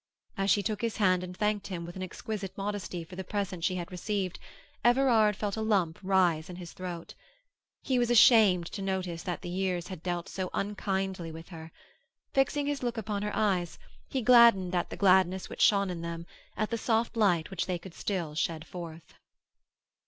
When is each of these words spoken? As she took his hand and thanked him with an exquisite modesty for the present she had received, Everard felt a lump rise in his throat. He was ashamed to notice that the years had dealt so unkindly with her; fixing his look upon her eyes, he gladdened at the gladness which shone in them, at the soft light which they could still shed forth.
As 0.35 0.49
she 0.49 0.63
took 0.63 0.81
his 0.81 0.97
hand 0.97 1.23
and 1.23 1.37
thanked 1.37 1.67
him 1.67 1.85
with 1.85 1.95
an 1.95 2.01
exquisite 2.01 2.57
modesty 2.57 3.03
for 3.03 3.15
the 3.15 3.23
present 3.23 3.63
she 3.63 3.75
had 3.75 3.91
received, 3.91 4.39
Everard 4.83 5.35
felt 5.35 5.55
a 5.57 5.61
lump 5.61 5.99
rise 6.01 6.49
in 6.49 6.55
his 6.55 6.73
throat. 6.73 7.13
He 7.83 7.99
was 7.99 8.09
ashamed 8.09 8.65
to 8.71 8.81
notice 8.81 9.21
that 9.21 9.43
the 9.43 9.49
years 9.49 9.89
had 9.89 10.01
dealt 10.01 10.27
so 10.27 10.49
unkindly 10.55 11.31
with 11.31 11.49
her; 11.49 11.71
fixing 12.33 12.65
his 12.65 12.81
look 12.81 12.97
upon 12.97 13.21
her 13.21 13.35
eyes, 13.35 13.77
he 14.09 14.23
gladdened 14.23 14.73
at 14.73 14.89
the 14.89 14.97
gladness 14.97 15.49
which 15.49 15.61
shone 15.61 15.91
in 15.91 16.01
them, 16.01 16.25
at 16.57 16.71
the 16.71 16.79
soft 16.79 17.15
light 17.15 17.51
which 17.51 17.67
they 17.67 17.77
could 17.77 17.93
still 17.93 18.33
shed 18.33 18.65
forth. 18.65 19.13